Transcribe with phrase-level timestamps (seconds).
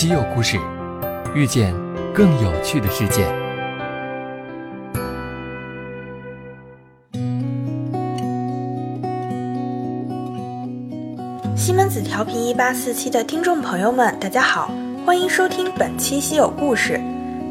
[0.00, 0.58] 稀有故事，
[1.34, 1.74] 遇见
[2.14, 3.26] 更有趣的世界。
[11.54, 14.70] 西门子调频一八四七的听众朋友们，大家好，
[15.04, 16.98] 欢迎收听本期稀有故事。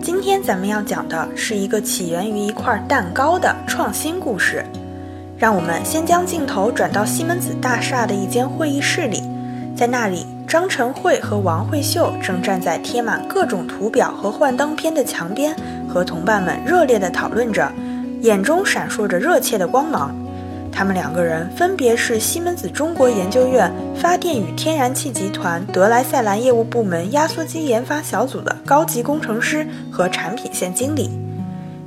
[0.01, 4.65] 今天咱们要讲的是一个起源于一块蛋糕的创新故事。
[5.37, 9.21] 让我们先将镜头转到西门子大厦的一间会议室里，
[9.79, 15.55] 在那里，张晨慧和王慧秀正站在贴满各种图表和幻灯片的墙边，
[15.87, 17.71] 和同伴们热烈地讨论着，
[18.19, 20.13] 眼中闪烁着热切的光芒。
[20.69, 31.09] 他们两个人分别是西门子中国研究院发电与天然气集团德莱赛兰业务部门压缩机研发小组的高级工程师和产品线经理。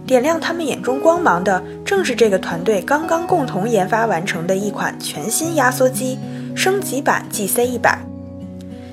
[0.07, 6.19] 点亮他们眼中光芒的，正是这个团队刚刚共同研发完成的一款全新压缩机——
[6.55, 7.99] 升级版 GC 一百。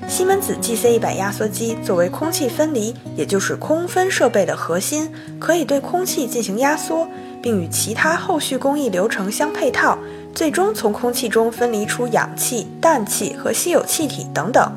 [0.08, 7.06] 西门子 GC 一百压缩机作为空气分离，也就是空分设备的核心，可以对空气进行压缩，
[7.40, 9.96] 并与其他后续工艺流程相配套，
[10.34, 14.72] 最终从空气中分离出氧气、氮气和稀有气体等等。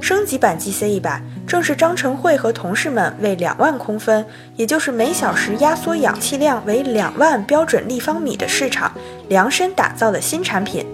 [0.00, 1.22] 升级版 GC 一百。
[1.44, 4.24] 正是张晨慧和同事们为两万空分，
[4.56, 8.92] 也就是每小时压缩氧气量为两万标准立方米的市场
[9.28, 10.86] 量身打造的新产品，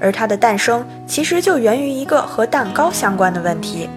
[0.00, 3.88] 而它的诞生其实就源于一个和蛋糕相关的问题。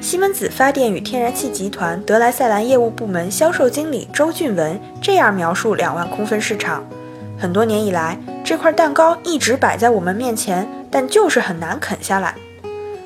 [0.00, 6.84] 西门子发电与天然气集团德莱赛兰业务部门销售经理周俊文这样描述两万空分市场：
[7.38, 12.34] 很多年以来，这块蛋糕一直摆在我们面前，但就是很难啃下来。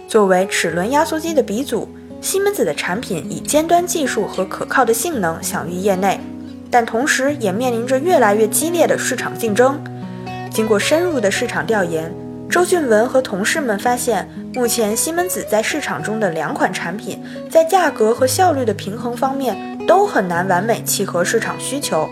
[0.09, 1.89] 作为齿轮压缩机的鼻祖。
[2.23, 6.19] 西门子的产品以尖端技术和可靠的性能享誉业内，
[6.71, 9.79] 但同时也面临着越来越激烈的市场竞争。
[10.57, 12.11] 经过深入的市场调研，
[12.49, 19.55] 周俊文和同事们发现，目前西门子在市场中的两款产品，在价格和效率的平衡方面
[19.87, 22.09] 都很难完美契合市场需求。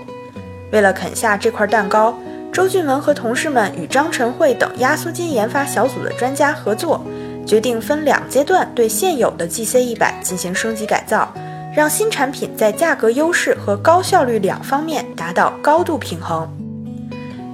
[0.73, 2.15] 为了啃下这块蛋糕，
[2.53, 7.03] 周俊文和同事们与张晨慧等压缩机研发小组的专家合作。
[7.47, 11.33] 决定分两阶段对现有的 GC 一百进行升级改造，
[11.75, 16.47] 让新产品在价格优势和高效率两方面达到高度平衡。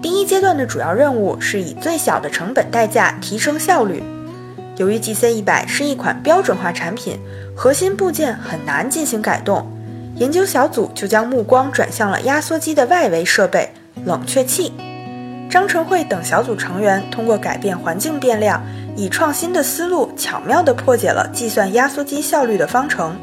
[0.02, 4.02] 第一阶段的主要任务是以最小的成本代价提升效率。
[4.76, 7.18] 由于 GC 一百是一款标准化产品，
[7.54, 9.70] 核心部件很难进行改动，
[10.16, 13.70] 研究小组就将目光转向了压缩机的外围设备——
[14.06, 14.72] 冷却器。
[15.50, 18.62] 张成慧等小组成员通过改变环境变量。
[18.96, 23.16] 以创新的思路，巧妙地破解了计算压缩机效率的方程，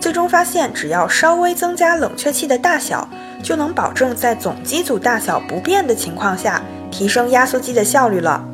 [0.00, 3.08] 最终发现，只要稍微增加冷却器的大小，
[3.42, 8.46] 就能保证在总机组大小不变的情况下，提升压缩机的效率了。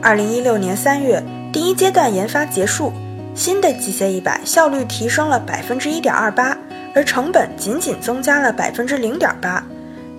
[0.00, 1.22] 二零一六年三月，
[1.52, 2.92] 第一阶段研发结束，
[3.34, 6.56] 新的 GC 一百效率提升了百分之一点二八，
[6.94, 9.64] 而成本仅仅增加了百分之零点八。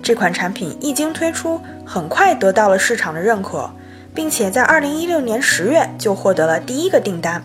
[0.02, 3.70] 这款产品一经推出，很快得到了市场的认可。
[4.12, 7.44] 并且在二零一六年十月就获得了第一个订单。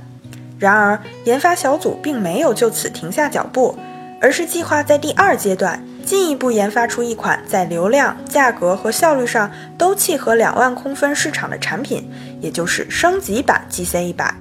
[0.57, 3.77] 然而，研发小组并没有就此停下脚步，
[4.19, 14.35] 而是计划在第二阶段进一步研发出一款在流量、价格和效率上都契合两万空分市场的产品，也就是升级版 GC 一百。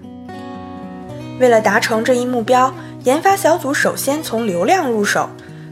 [1.41, 2.73] 为了达成这一目标，
[3.05, 5.31] 研发小组首先从流量入手，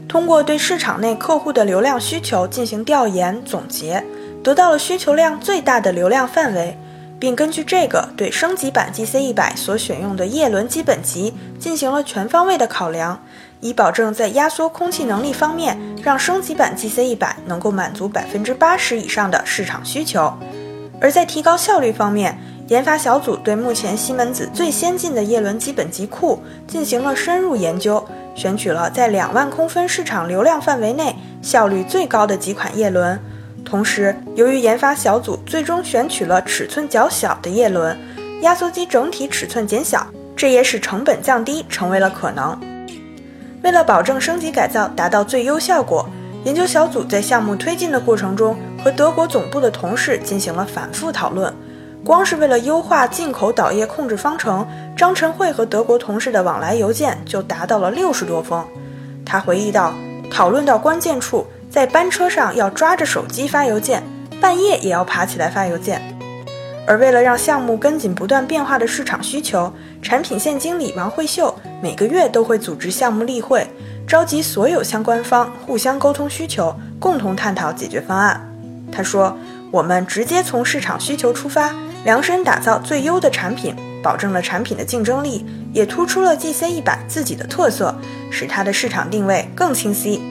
[0.09, 4.03] 通过对市场内客户的流量需求进行调研总结。
[4.43, 6.77] 得到了需求量最大的流量范围，
[7.17, 13.23] 并根据这个对升级版 GC 一百所选用的叶轮基本级进行了全方位的考量，
[13.63, 20.31] 以保证在压缩空气能力方面，让升级版 GC 一百能够满足百分之八十以上的市场需求。
[20.99, 22.37] 而在提高效率方面，
[22.67, 33.17] 研发小组对目前西门子最先进的叶轮基本级库进行了深入研究，选取了在两万空分市场流量范围内效率最高的几款叶轮。
[33.63, 37.97] 同时，由于研发小组最终选取了尺寸较小的叶轮，
[38.41, 42.72] 压缩机整体尺寸减小，这也使成本降低成为了可能。
[43.63, 46.07] 为了保证升级改造达到最优效果，
[46.43, 51.53] 研究小组在项目推进的过程中和德国总部的同事进行了反复讨论。
[52.03, 54.67] 光是为了优化进口导液控制方程，
[54.97, 58.63] 张晨慧和德国同事的往来邮件就达到了六十多封。
[59.25, 59.93] 他回忆道
[60.29, 64.03] ：“讨论到关键处。”在班车上要抓着手机发邮件，
[64.39, 66.12] 半夜也要爬起来发邮件。
[66.85, 69.71] 而为了让项目跟紧不断变化的市场需求，
[70.01, 73.65] 产品线经理王慧秀每个月都会组织项目例会，
[74.05, 78.49] 召集所有相关方互相沟通需求，共同探讨解决方案。
[78.91, 79.35] 他说
[79.71, 87.95] ：“我们直接从市场需求出发，量身打造最优的产品，保证了产品的竞争力，也突出了 GC 一百自己的特色，
[88.29, 90.21] 使它的市场定位更清晰。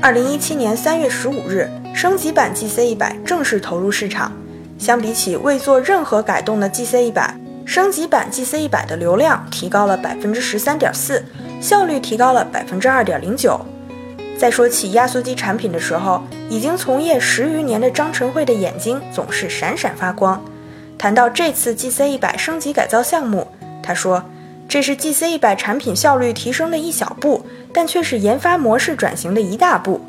[0.00, 4.32] 二零一七年三月十五日，升级版 GC 一百正式投入市场。
[4.78, 7.34] 相比起未做任何改动的 GC 一百，
[7.64, 11.24] 升级版 GC 一百的流量提高了百分之十三点四，
[11.60, 13.60] 效率提高了百分之二点零九。
[14.36, 20.44] 在说起压缩机产品的时候，已经从业十余年的张晨慧的眼睛总是闪闪发光。
[20.98, 23.46] 谈到这次 GC 一百升级改造项目，
[23.82, 24.24] 他说
[24.68, 30.00] ：“这是 GC 一百产品效率提升的一小步，但却是研发模式转型的一大步。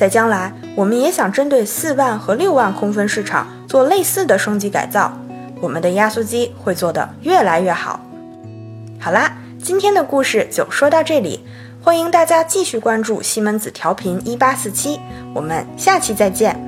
[0.00, 5.12] 在将来，我们也想针对四万和六万空分市场做类似的升级改造。
[5.60, 8.00] 我们的压缩机会做得越来越好。”
[8.98, 11.44] 好啦，今天的故事就说到这里。
[11.82, 14.98] 欢迎大家继续关注西门子调频一八四七，
[15.34, 16.58] 我们下期再见。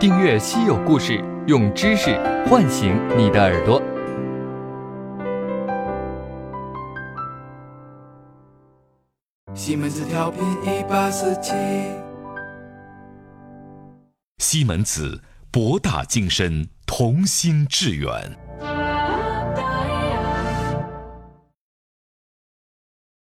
[0.00, 2.16] 订阅稀有故事，用知识
[2.46, 3.82] 唤醒你的耳朵。
[9.52, 11.52] 西门子调频一八四七。
[14.38, 18.08] 西门子，博大精深，同心致远。